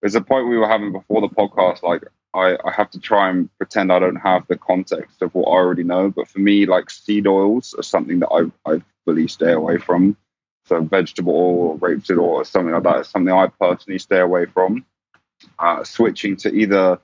[0.01, 1.81] there's a point we were having before the podcast.
[1.81, 2.03] Like,
[2.36, 5.54] I, I have to try and pretend I don't have the context of what I
[5.54, 6.10] already know.
[6.10, 10.17] But for me, like seed oils are something that I, I fully stay away from.
[10.65, 14.19] So vegetable oil or rapeseed oil or something like that is something I personally stay
[14.19, 14.86] away from.
[15.60, 17.00] Uh, switching to either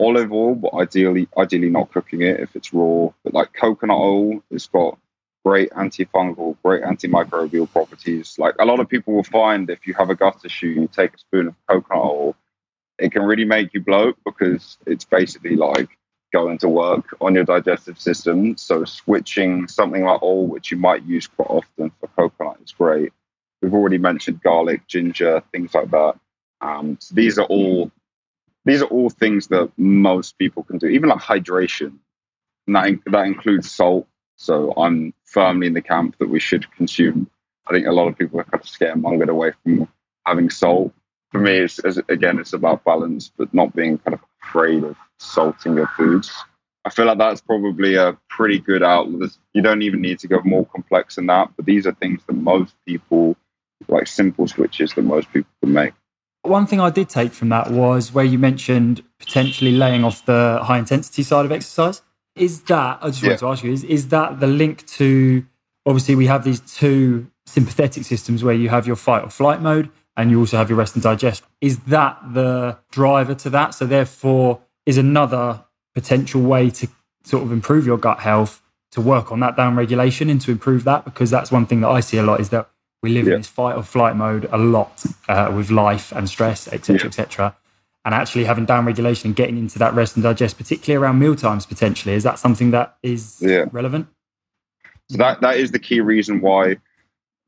[0.00, 3.08] olive oil, but ideally ideally not cooking it if it's raw.
[3.22, 4.98] But like coconut oil, it's got
[5.44, 8.38] great antifungal, great antimicrobial properties.
[8.38, 11.14] Like a lot of people will find if you have a gut issue, you take
[11.14, 12.36] a spoon of coconut oil,
[12.98, 15.98] it can really make you bloat because it's basically like
[16.32, 18.56] going to work on your digestive system.
[18.56, 23.12] So switching something like oil, which you might use quite often for coconut, is great.
[23.62, 26.18] We've already mentioned garlic, ginger, things like that.
[26.60, 27.90] Um, so these are all
[28.64, 30.86] these are all things that most people can do.
[30.86, 31.98] Even like hydration,
[32.66, 37.30] and that that includes salt, so I'm firmly in the camp that we should consume.
[37.66, 39.88] I think a lot of people are kind of scaremongered away from
[40.26, 40.92] having salt.
[41.34, 45.74] For me, it's, again, it's about balance, but not being kind of afraid of salting
[45.74, 46.32] your foods.
[46.84, 49.30] I feel like that's probably a pretty good outlet.
[49.52, 52.34] You don't even need to go more complex than that, but these are things that
[52.34, 53.34] most people,
[53.88, 55.94] like simple switches that most people can make.
[56.42, 60.60] One thing I did take from that was where you mentioned potentially laying off the
[60.62, 62.02] high intensity side of exercise.
[62.36, 63.30] Is that, I just yeah.
[63.30, 65.44] wanted to ask you, is, is that the link to,
[65.84, 69.90] obviously, we have these two sympathetic systems where you have your fight or flight mode
[70.16, 71.42] and you also have your rest and digest.
[71.60, 73.74] Is that the driver to that?
[73.74, 76.88] So, therefore, is another potential way to
[77.24, 80.84] sort of improve your gut health to work on that down regulation and to improve
[80.84, 81.04] that?
[81.04, 82.68] Because that's one thing that I see a lot is that
[83.02, 83.34] we live yeah.
[83.34, 87.06] in this fight or flight mode a lot uh, with life and stress, etc., yeah.
[87.06, 87.56] etc
[88.04, 91.34] and actually having down regulation and getting into that rest and digest, particularly around meal
[91.34, 92.14] times potentially.
[92.14, 93.64] Is that something that is yeah.
[93.72, 94.08] relevant?
[95.10, 96.76] So that that is the key reason why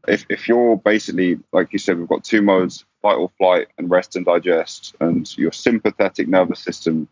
[0.08, 3.90] if if you're basically like you said, we've got two modes, fight or flight and
[3.90, 7.08] rest and digest, and your sympathetic nervous system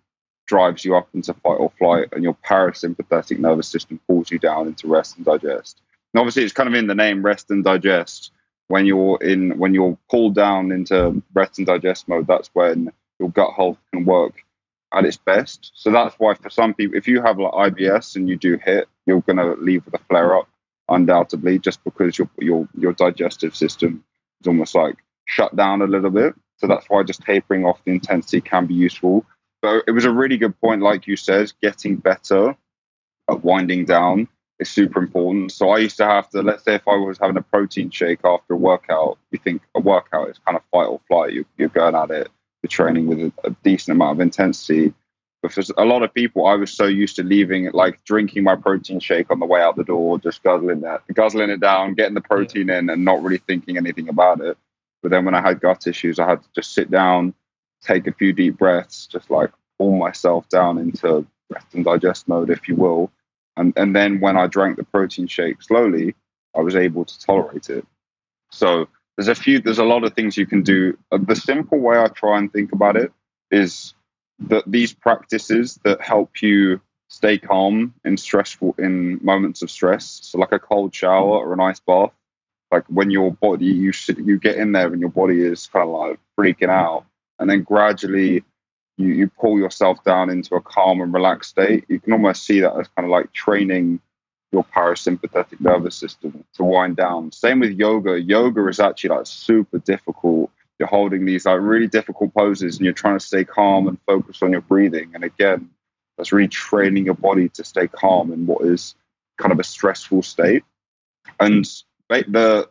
[0.47, 4.67] drives you up into fight or flight, and your parasympathetic nervous system pulls you down
[4.67, 5.81] into rest and digest.
[6.13, 8.31] And obviously, it's kind of in the name rest and digest.
[8.69, 13.31] When you're in, when you're pulled down into rest and digest mode, that's when your
[13.31, 14.43] gut health can work
[14.95, 15.73] at its best.
[15.75, 18.85] So that's why for some people, if you have like IBS and you do HIIT,
[19.07, 20.49] you're going to leave with a flare up,
[20.89, 24.05] undoubtedly, just because your your your digestive system
[24.41, 26.35] is almost like shut down a little bit.
[26.57, 29.25] So that's why just tapering off the intensity can be useful.
[29.63, 32.57] But it was a really good point, like you said, getting better
[33.31, 35.53] at winding down is super important.
[35.53, 38.21] So I used to have to, let's say, if I was having a protein shake
[38.25, 41.33] after a workout, you think a workout is kind of fight or flight.
[41.33, 42.29] You, you're going at it,
[42.63, 44.93] you're training with a, a decent amount of intensity.
[45.45, 48.45] But for a lot of people, I was so used to leaving it, like drinking
[48.45, 51.93] my protein shake on the way out the door, just guzzling that, guzzling it down,
[51.93, 54.57] getting the protein in, and not really thinking anything about it.
[55.03, 57.35] But then when I had gut issues, I had to just sit down,
[57.83, 62.49] take a few deep breaths, just like pull myself down into rest and digest mode,
[62.49, 63.13] if you will.
[63.59, 66.15] And and then when I drank the protein shake slowly,
[66.57, 67.87] I was able to tolerate it.
[68.51, 70.97] So there's a few, there's a lot of things you can do.
[71.13, 73.13] Uh, the simple way I try and think about it
[73.51, 73.93] is
[74.39, 80.39] that these practices that help you stay calm in stressful in moments of stress, so
[80.39, 82.13] like a cold shower or an ice bath,
[82.71, 85.95] like when your body you you get in there and your body is kind of
[85.95, 87.05] like freaking out
[87.39, 88.43] and then gradually
[88.97, 92.61] you, you pull yourself down into a calm and relaxed state you can almost see
[92.61, 94.01] that as kind of like training
[94.55, 97.33] your parasympathetic nervous system to wind down.
[97.33, 98.21] Same with yoga.
[98.21, 102.95] Yoga is actually like super difficult you're holding these like really difficult poses and you're
[102.95, 105.69] trying to stay calm and focus on your breathing and again
[106.17, 108.95] that's really training your body to stay calm in what is
[109.39, 110.65] kind of a stressful state
[111.41, 111.65] and
[112.09, 112.69] the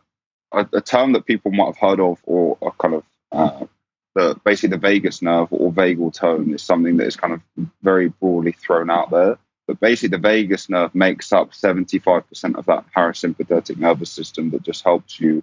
[0.54, 3.66] a, a, term that people might have heard of, or a kind of uh,
[4.14, 7.40] the basically the vagus nerve or vagal tone is something that is kind of
[7.82, 9.38] very broadly thrown out there.
[9.66, 14.84] But basically, the vagus nerve makes up 75% of that parasympathetic nervous system that just
[14.84, 15.42] helps you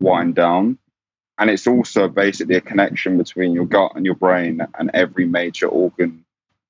[0.00, 0.78] wind down.
[1.42, 5.66] And it's also basically a connection between your gut and your brain and every major
[5.66, 6.24] organ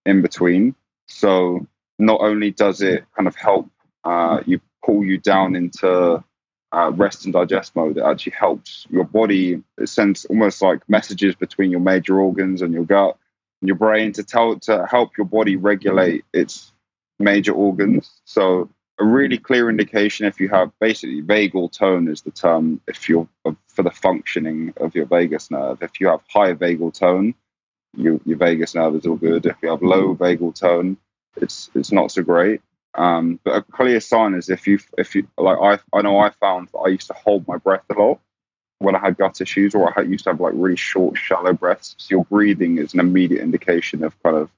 [0.06, 0.74] in between.
[1.08, 1.66] So
[1.98, 3.68] not only does it kind of help
[4.04, 6.24] uh, you pull you down into
[6.72, 9.62] uh, rest and digest mode, it actually helps your body.
[9.76, 13.18] It sends almost like messages between your major organs and your gut
[13.60, 16.72] and your brain to tell to help your body regulate its
[17.18, 18.10] major organs.
[18.24, 18.70] So
[19.02, 23.28] a really clear indication if you have basically vagal tone is the term if you're
[23.66, 25.82] for the functioning of your vagus nerve.
[25.82, 27.34] If you have high vagal tone,
[27.96, 29.44] you, your vagus nerve is all good.
[29.44, 30.96] If you have low vagal tone,
[31.36, 32.60] it's it's not so great.
[32.94, 36.30] Um, but a clear sign is if you if you like I I know I
[36.30, 38.20] found that I used to hold my breath a lot
[38.78, 41.96] when I had gut issues, or I used to have like really short, shallow breaths.
[41.98, 44.48] So your breathing is an immediate indication of kind of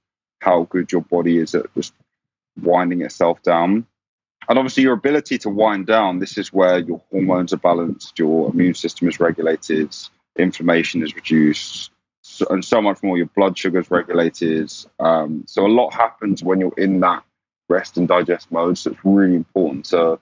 [0.40, 1.94] how good your body is at just
[2.60, 3.86] winding itself down.
[4.48, 6.18] And obviously, your ability to wind down.
[6.18, 9.94] This is where your hormones are balanced, your immune system is regulated,
[10.36, 11.90] inflammation is reduced,
[12.22, 13.16] so, and so much more.
[13.16, 14.72] Your blood sugar is regulated.
[15.00, 17.22] Um, so a lot happens when you're in that
[17.68, 18.76] rest and digest mode.
[18.78, 20.18] So it's really important to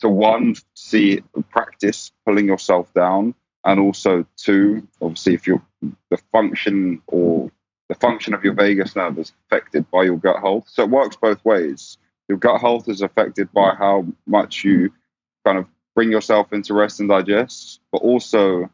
[0.00, 5.62] to one see practice pulling yourself down, and also two, obviously, if you're
[6.10, 7.50] the function or
[7.88, 10.68] the function of your vagus nerve is affected by your gut health.
[10.68, 11.98] So it works both ways.
[12.30, 14.92] Your gut health is affected by how much you
[15.44, 15.66] kind of
[15.96, 18.70] bring yourself into rest and digest, but also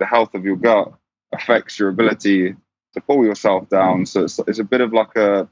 [0.00, 0.92] the health of your gut
[1.32, 2.56] affects your ability
[2.94, 4.06] to pull yourself down.
[4.06, 5.48] So it's, it's a bit of like a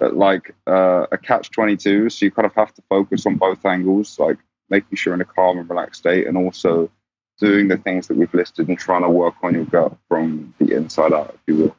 [0.00, 4.18] like uh, a catch 22 so you kind of have to focus on both angles
[4.18, 4.38] like
[4.70, 6.90] making sure in a calm and relaxed state and also
[7.38, 10.74] doing the things that we've listed and trying to work on your gut from the
[10.74, 11.76] inside out if you will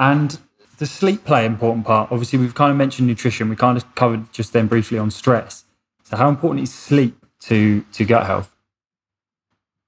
[0.00, 0.40] and
[0.78, 4.32] the sleep play important part obviously we've kind of mentioned nutrition we kind of covered
[4.32, 5.64] just then briefly on stress
[6.02, 8.54] so how important is sleep to to gut health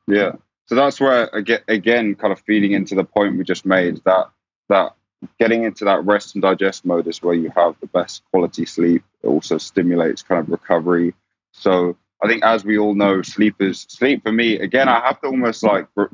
[0.07, 0.33] yeah
[0.67, 1.29] so that's where
[1.69, 4.31] again kind of feeding into the point we just made that
[4.69, 4.97] that
[5.39, 9.03] getting into that rest and digest mode is where you have the best quality sleep.
[9.23, 11.15] It also stimulates kind of recovery.
[11.53, 14.59] So I think, as we all know, sleep is sleep for me.
[14.59, 16.11] Again, I have to almost like for,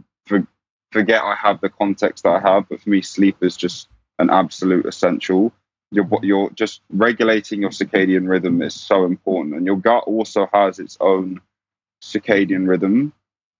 [0.90, 3.88] forget I have the context that I have, but for me, sleep is just
[4.22, 5.52] an absolute essential.
[5.90, 10.78] You're, you're just regulating your circadian rhythm is so important, and your gut also has
[10.78, 11.40] its own
[12.02, 13.12] circadian rhythm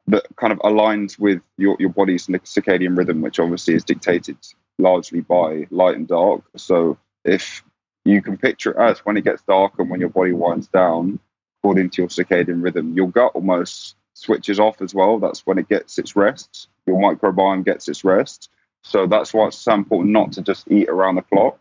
[0.06, 4.36] that kind of aligns with your, your body's circadian rhythm, which obviously is dictated
[4.78, 6.42] largely by light and dark.
[6.56, 7.62] So if
[8.04, 11.20] you can picture it as when it gets dark and when your body winds down,
[11.60, 15.18] according to your circadian rhythm, your gut almost switches off as well.
[15.18, 16.68] That's when it gets its rest.
[16.86, 18.50] Your microbiome gets its rest.
[18.82, 21.58] So that's why it's so important not to just eat around the clock.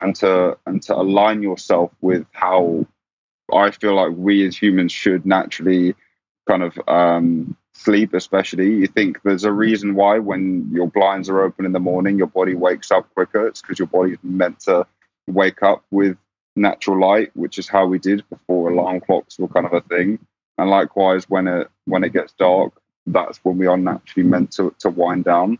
[0.00, 2.86] and to and to align yourself with how
[3.52, 5.94] I feel like we as humans should naturally
[6.48, 8.74] kind of um, sleep, especially.
[8.74, 12.26] You think there's a reason why when your blinds are open in the morning, your
[12.26, 13.46] body wakes up quicker.
[13.46, 14.86] It's because your body's meant to
[15.26, 16.16] wake up with
[16.56, 20.18] natural light, which is how we did before alarm clocks were kind of a thing.
[20.58, 22.72] And likewise, when it when it gets dark,
[23.06, 25.58] that's when we are naturally meant to, to wind down.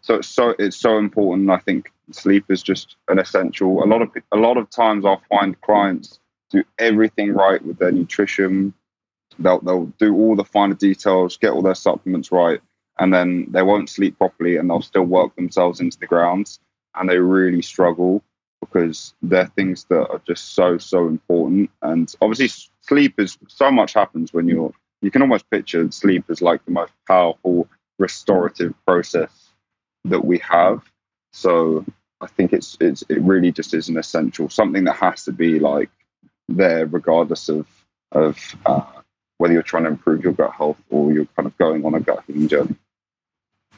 [0.00, 1.50] So it's so it's so important.
[1.50, 3.82] I think sleep is just an essential.
[3.82, 6.20] A lot of a lot of times I'll find clients
[6.50, 8.74] do everything right with their nutrition.
[9.38, 12.60] They'll they'll do all the finer details, get all their supplements right,
[12.98, 16.58] and then they won't sleep properly, and they'll still work themselves into the ground,
[16.94, 18.22] and they really struggle
[18.60, 21.70] because they're things that are just so so important.
[21.82, 22.48] And obviously,
[22.80, 24.72] sleep is so much happens when you're.
[25.02, 27.66] You can almost picture sleep as like the most powerful
[27.98, 29.49] restorative process
[30.04, 30.82] that we have.
[31.32, 31.84] So
[32.20, 35.58] I think it's it's it really just is an essential something that has to be
[35.58, 35.90] like
[36.48, 37.66] there regardless of
[38.12, 38.82] of uh,
[39.38, 42.00] whether you're trying to improve your gut health or you're kind of going on a
[42.00, 42.74] gut healing journey.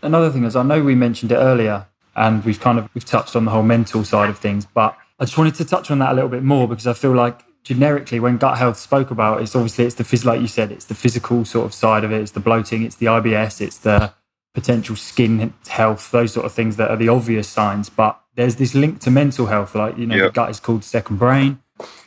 [0.02, 3.36] Another thing is I know we mentioned it earlier and we've kind of we've touched
[3.36, 6.12] on the whole mental side of things, but I just wanted to touch on that
[6.12, 9.54] a little bit more because I feel like generically when gut health spoke about it's
[9.54, 12.20] obviously it's the phys- like you said it's the physical sort of side of it
[12.20, 14.12] it's the bloating it's the IBS it's the
[14.54, 18.74] potential skin health those sort of things that are the obvious signs but there's this
[18.74, 21.58] link to mental health like you know the gut is called second brain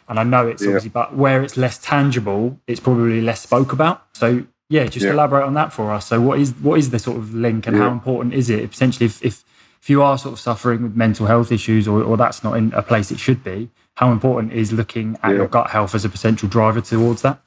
[0.07, 4.05] and I know it's obviously but where it's less tangible it's probably less spoke about.
[4.13, 6.07] So yeah just elaborate on that for us.
[6.07, 8.69] So what is what is the sort of link and how important is it?
[8.69, 9.43] Potentially if, if
[9.81, 12.73] if you are sort of suffering with mental health issues or, or that's not in
[12.73, 15.37] a place it should be, how important is looking at yeah.
[15.37, 17.39] your gut health as a potential driver towards that?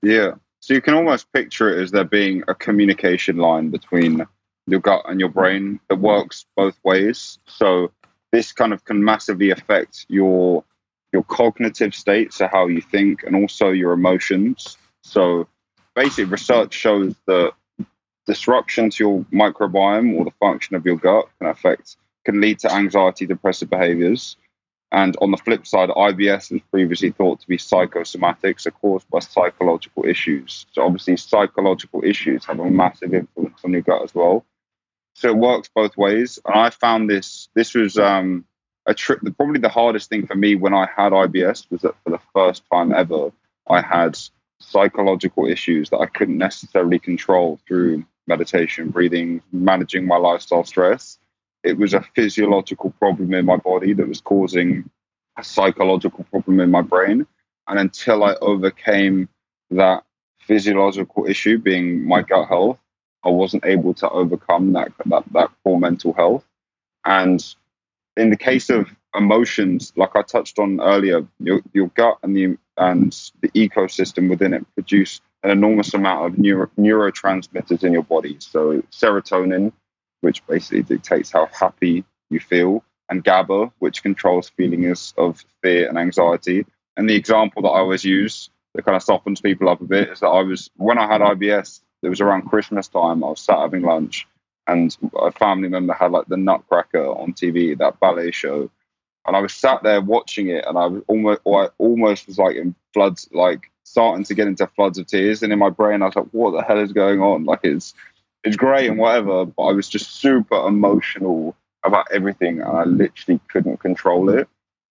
[0.00, 0.32] Yeah.
[0.62, 4.24] So you can almost picture it as there being a communication line between
[4.68, 7.40] your gut and your brain that works both ways.
[7.48, 7.90] So
[8.30, 10.64] this kind of can massively affect your
[11.12, 14.78] your cognitive state, so how you think, and also your emotions.
[15.02, 15.48] So
[15.96, 17.52] basically, research shows that
[18.28, 22.72] disruption to your microbiome or the function of your gut can affect can lead to
[22.72, 24.36] anxiety depressive behaviors
[24.92, 29.18] and on the flip side ibs was previously thought to be psychosomatics are caused by
[29.18, 30.66] psychological issues.
[30.72, 34.44] So obviously psychological issues have a massive influence on your gut as well.
[35.14, 36.38] So it works both ways.
[36.46, 38.44] And i found this this was um,
[38.86, 42.10] a trip probably the hardest thing for me when i had ibs was that for
[42.10, 43.30] the first time ever
[43.68, 44.18] i had
[44.58, 51.18] psychological issues that i couldn't necessarily control through meditation, breathing, managing my lifestyle stress.
[51.64, 54.88] It was a physiological problem in my body that was causing
[55.38, 57.26] a psychological problem in my brain.
[57.68, 59.28] And until I overcame
[59.70, 60.04] that
[60.40, 62.78] physiological issue, being my gut health,
[63.24, 66.44] I wasn't able to overcome that that, that poor mental health.
[67.04, 67.44] And
[68.16, 72.58] in the case of emotions, like I touched on earlier, your, your gut and the
[72.78, 78.36] and the ecosystem within it produce an enormous amount of neuro, neurotransmitters in your body.
[78.38, 79.72] So serotonin,
[80.22, 85.98] which basically dictates how happy you feel, and GABA, which controls feelings of fear and
[85.98, 86.64] anxiety.
[86.96, 90.08] And the example that I always use that kind of softens people up a bit
[90.08, 93.22] is that I was when I had IBS, it was around Christmas time.
[93.22, 94.26] I was sat having lunch,
[94.66, 98.70] and a family member had like the Nutcracker on TV, that ballet show,
[99.26, 102.56] and I was sat there watching it, and I was almost, I almost was like
[102.56, 105.42] in floods, like starting to get into floods of tears.
[105.42, 107.94] And in my brain, I was like, "What the hell is going on?" Like it's
[108.44, 113.40] it's great and whatever, but I was just super emotional about everything, and I literally
[113.48, 114.48] couldn't control it.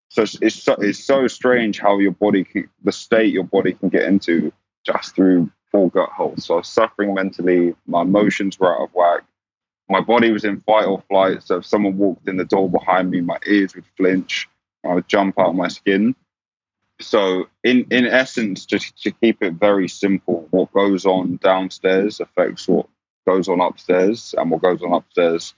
[0.08, 3.72] So it's it's so, it's so strange how your body, can, the state your body
[3.72, 4.52] can get into
[4.84, 6.42] just through poor gut health.
[6.42, 9.22] So I was suffering mentally, my emotions were out of whack.
[9.88, 11.42] My body was in fight or flight.
[11.42, 14.48] So if someone walked in the door behind me, my ears would flinch.
[14.84, 16.14] I would jump out of my skin.
[17.00, 22.68] So, in in essence, just to keep it very simple, what goes on downstairs affects
[22.68, 22.86] what
[23.26, 25.54] goes on upstairs, and what goes on upstairs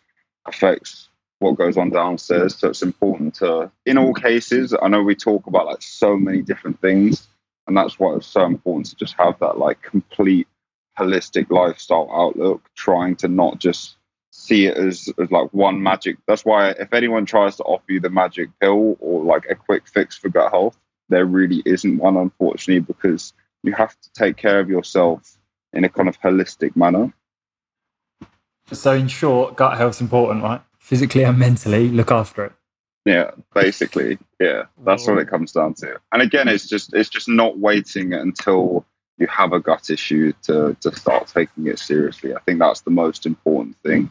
[0.47, 1.09] affects
[1.39, 2.57] what goes on downstairs.
[2.57, 6.43] So it's important to, in all cases, I know we talk about like so many
[6.43, 7.29] different things,
[7.67, 10.47] and that's why it's so important to just have that like complete
[10.99, 13.97] holistic lifestyle outlook, trying to not just
[14.31, 16.17] see it as, as like one magic.
[16.27, 19.89] That's why if anyone tries to offer you the magic pill or like a quick
[19.89, 20.77] fix for gut health,
[21.09, 25.39] there really isn't one, unfortunately, because you have to take care of yourself
[25.73, 27.13] in a kind of holistic manner.
[28.73, 30.61] So, in short, gut health's important, right?
[30.79, 32.53] Physically and mentally, look after it.
[33.05, 36.01] Yeah, basically, yeah, that's what it comes down to.
[36.13, 38.87] And again, it's just it's just not waiting until
[39.19, 42.35] you have a gut issue to to start taking it seriously.
[42.35, 44.11] I think that's the most important thing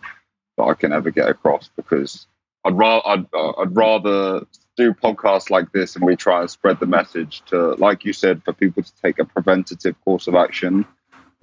[0.57, 2.27] that I can ever get across because
[2.65, 4.45] I'd rather I'd, uh, I'd rather
[4.77, 8.43] do podcasts like this and we try and spread the message to, like you said,
[8.43, 10.85] for people to take a preventative course of action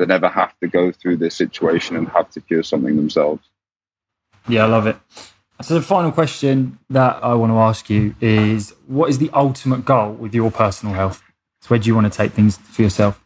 [0.00, 3.46] that never have to go through this situation and have to cure something themselves.
[4.48, 4.96] Yeah, I love it.
[5.60, 9.84] So the final question that I want to ask you is what is the ultimate
[9.84, 11.22] goal with your personal health?
[11.60, 13.22] So where do you want to take things for yourself?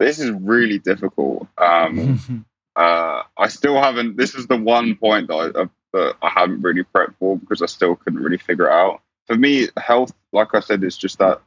[0.00, 1.46] This is really difficult.
[1.56, 2.44] Um,
[2.76, 4.16] uh, I still haven't.
[4.16, 7.62] This is the one point that I, uh, that I haven't really prepped for because
[7.62, 9.00] I still couldn't really figure it out.
[9.28, 11.40] For me, health, like I said, is just that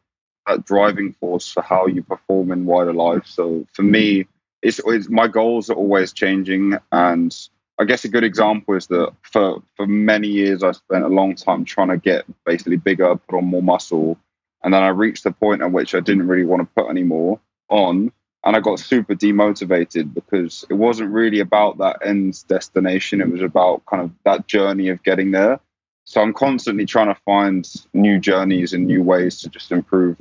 [0.48, 3.26] that driving force for how you perform in wider life.
[3.26, 4.28] So for me,
[4.62, 7.36] it's, it's my goals are always changing, and
[7.78, 11.36] I guess a good example is that for for many years I spent a long
[11.36, 14.18] time trying to get basically bigger, put on more muscle,
[14.64, 17.04] and then I reached the point at which I didn't really want to put any
[17.04, 17.40] more
[17.70, 18.12] on,
[18.44, 23.22] and I got super demotivated because it wasn't really about that end destination.
[23.22, 25.60] It was about kind of that journey of getting there.
[26.06, 30.18] So I'm constantly trying to find new journeys and new ways to just improve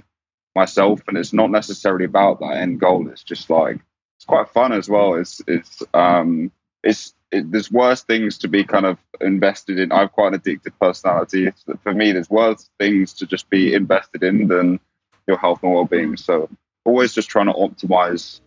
[0.55, 3.09] myself, and it's not necessarily about that end goal.
[3.09, 3.80] It's just like
[4.16, 5.14] it's quite fun as well.
[5.14, 6.50] It's it's um
[6.82, 9.92] it's it, there's worse things to be kind of invested in.
[9.92, 11.50] I've quite an addictive personality.
[11.82, 14.78] For me, there's worse things to just be invested in than
[15.26, 16.16] your health and well-being.
[16.16, 16.48] So
[16.84, 18.40] always just trying to optimize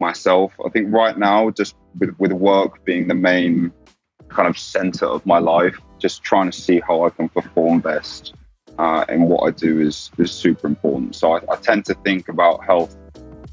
[0.00, 0.52] myself.
[0.64, 3.72] I think right now, just with, with work being the main
[4.28, 8.34] kind of center of my life, just trying to see how I can perform best
[8.78, 11.14] uh, in what I do is is super important.
[11.14, 12.96] So I, I tend to think about health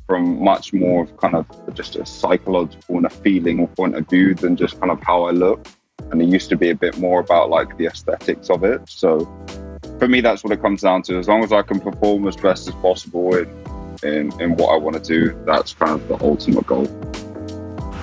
[0.08, 4.34] from much more of kind of just a psychological and a feeling point of view
[4.34, 5.66] than just kind of how I look.
[6.12, 8.82] And it used to be a bit more about like the aesthetics of it.
[8.90, 9.20] So
[10.00, 11.18] for me, that's what it comes down to.
[11.18, 13.48] As long as I can perform as best as possible in,
[14.04, 16.86] in, in what I want to do, that's kind of the ultimate goal.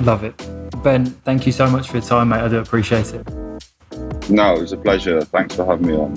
[0.00, 0.34] Love it.
[0.82, 2.40] Ben, thank you so much for your time, mate.
[2.40, 3.28] I do appreciate it.
[4.30, 5.20] No, it was a pleasure.
[5.22, 6.16] Thanks for having me on.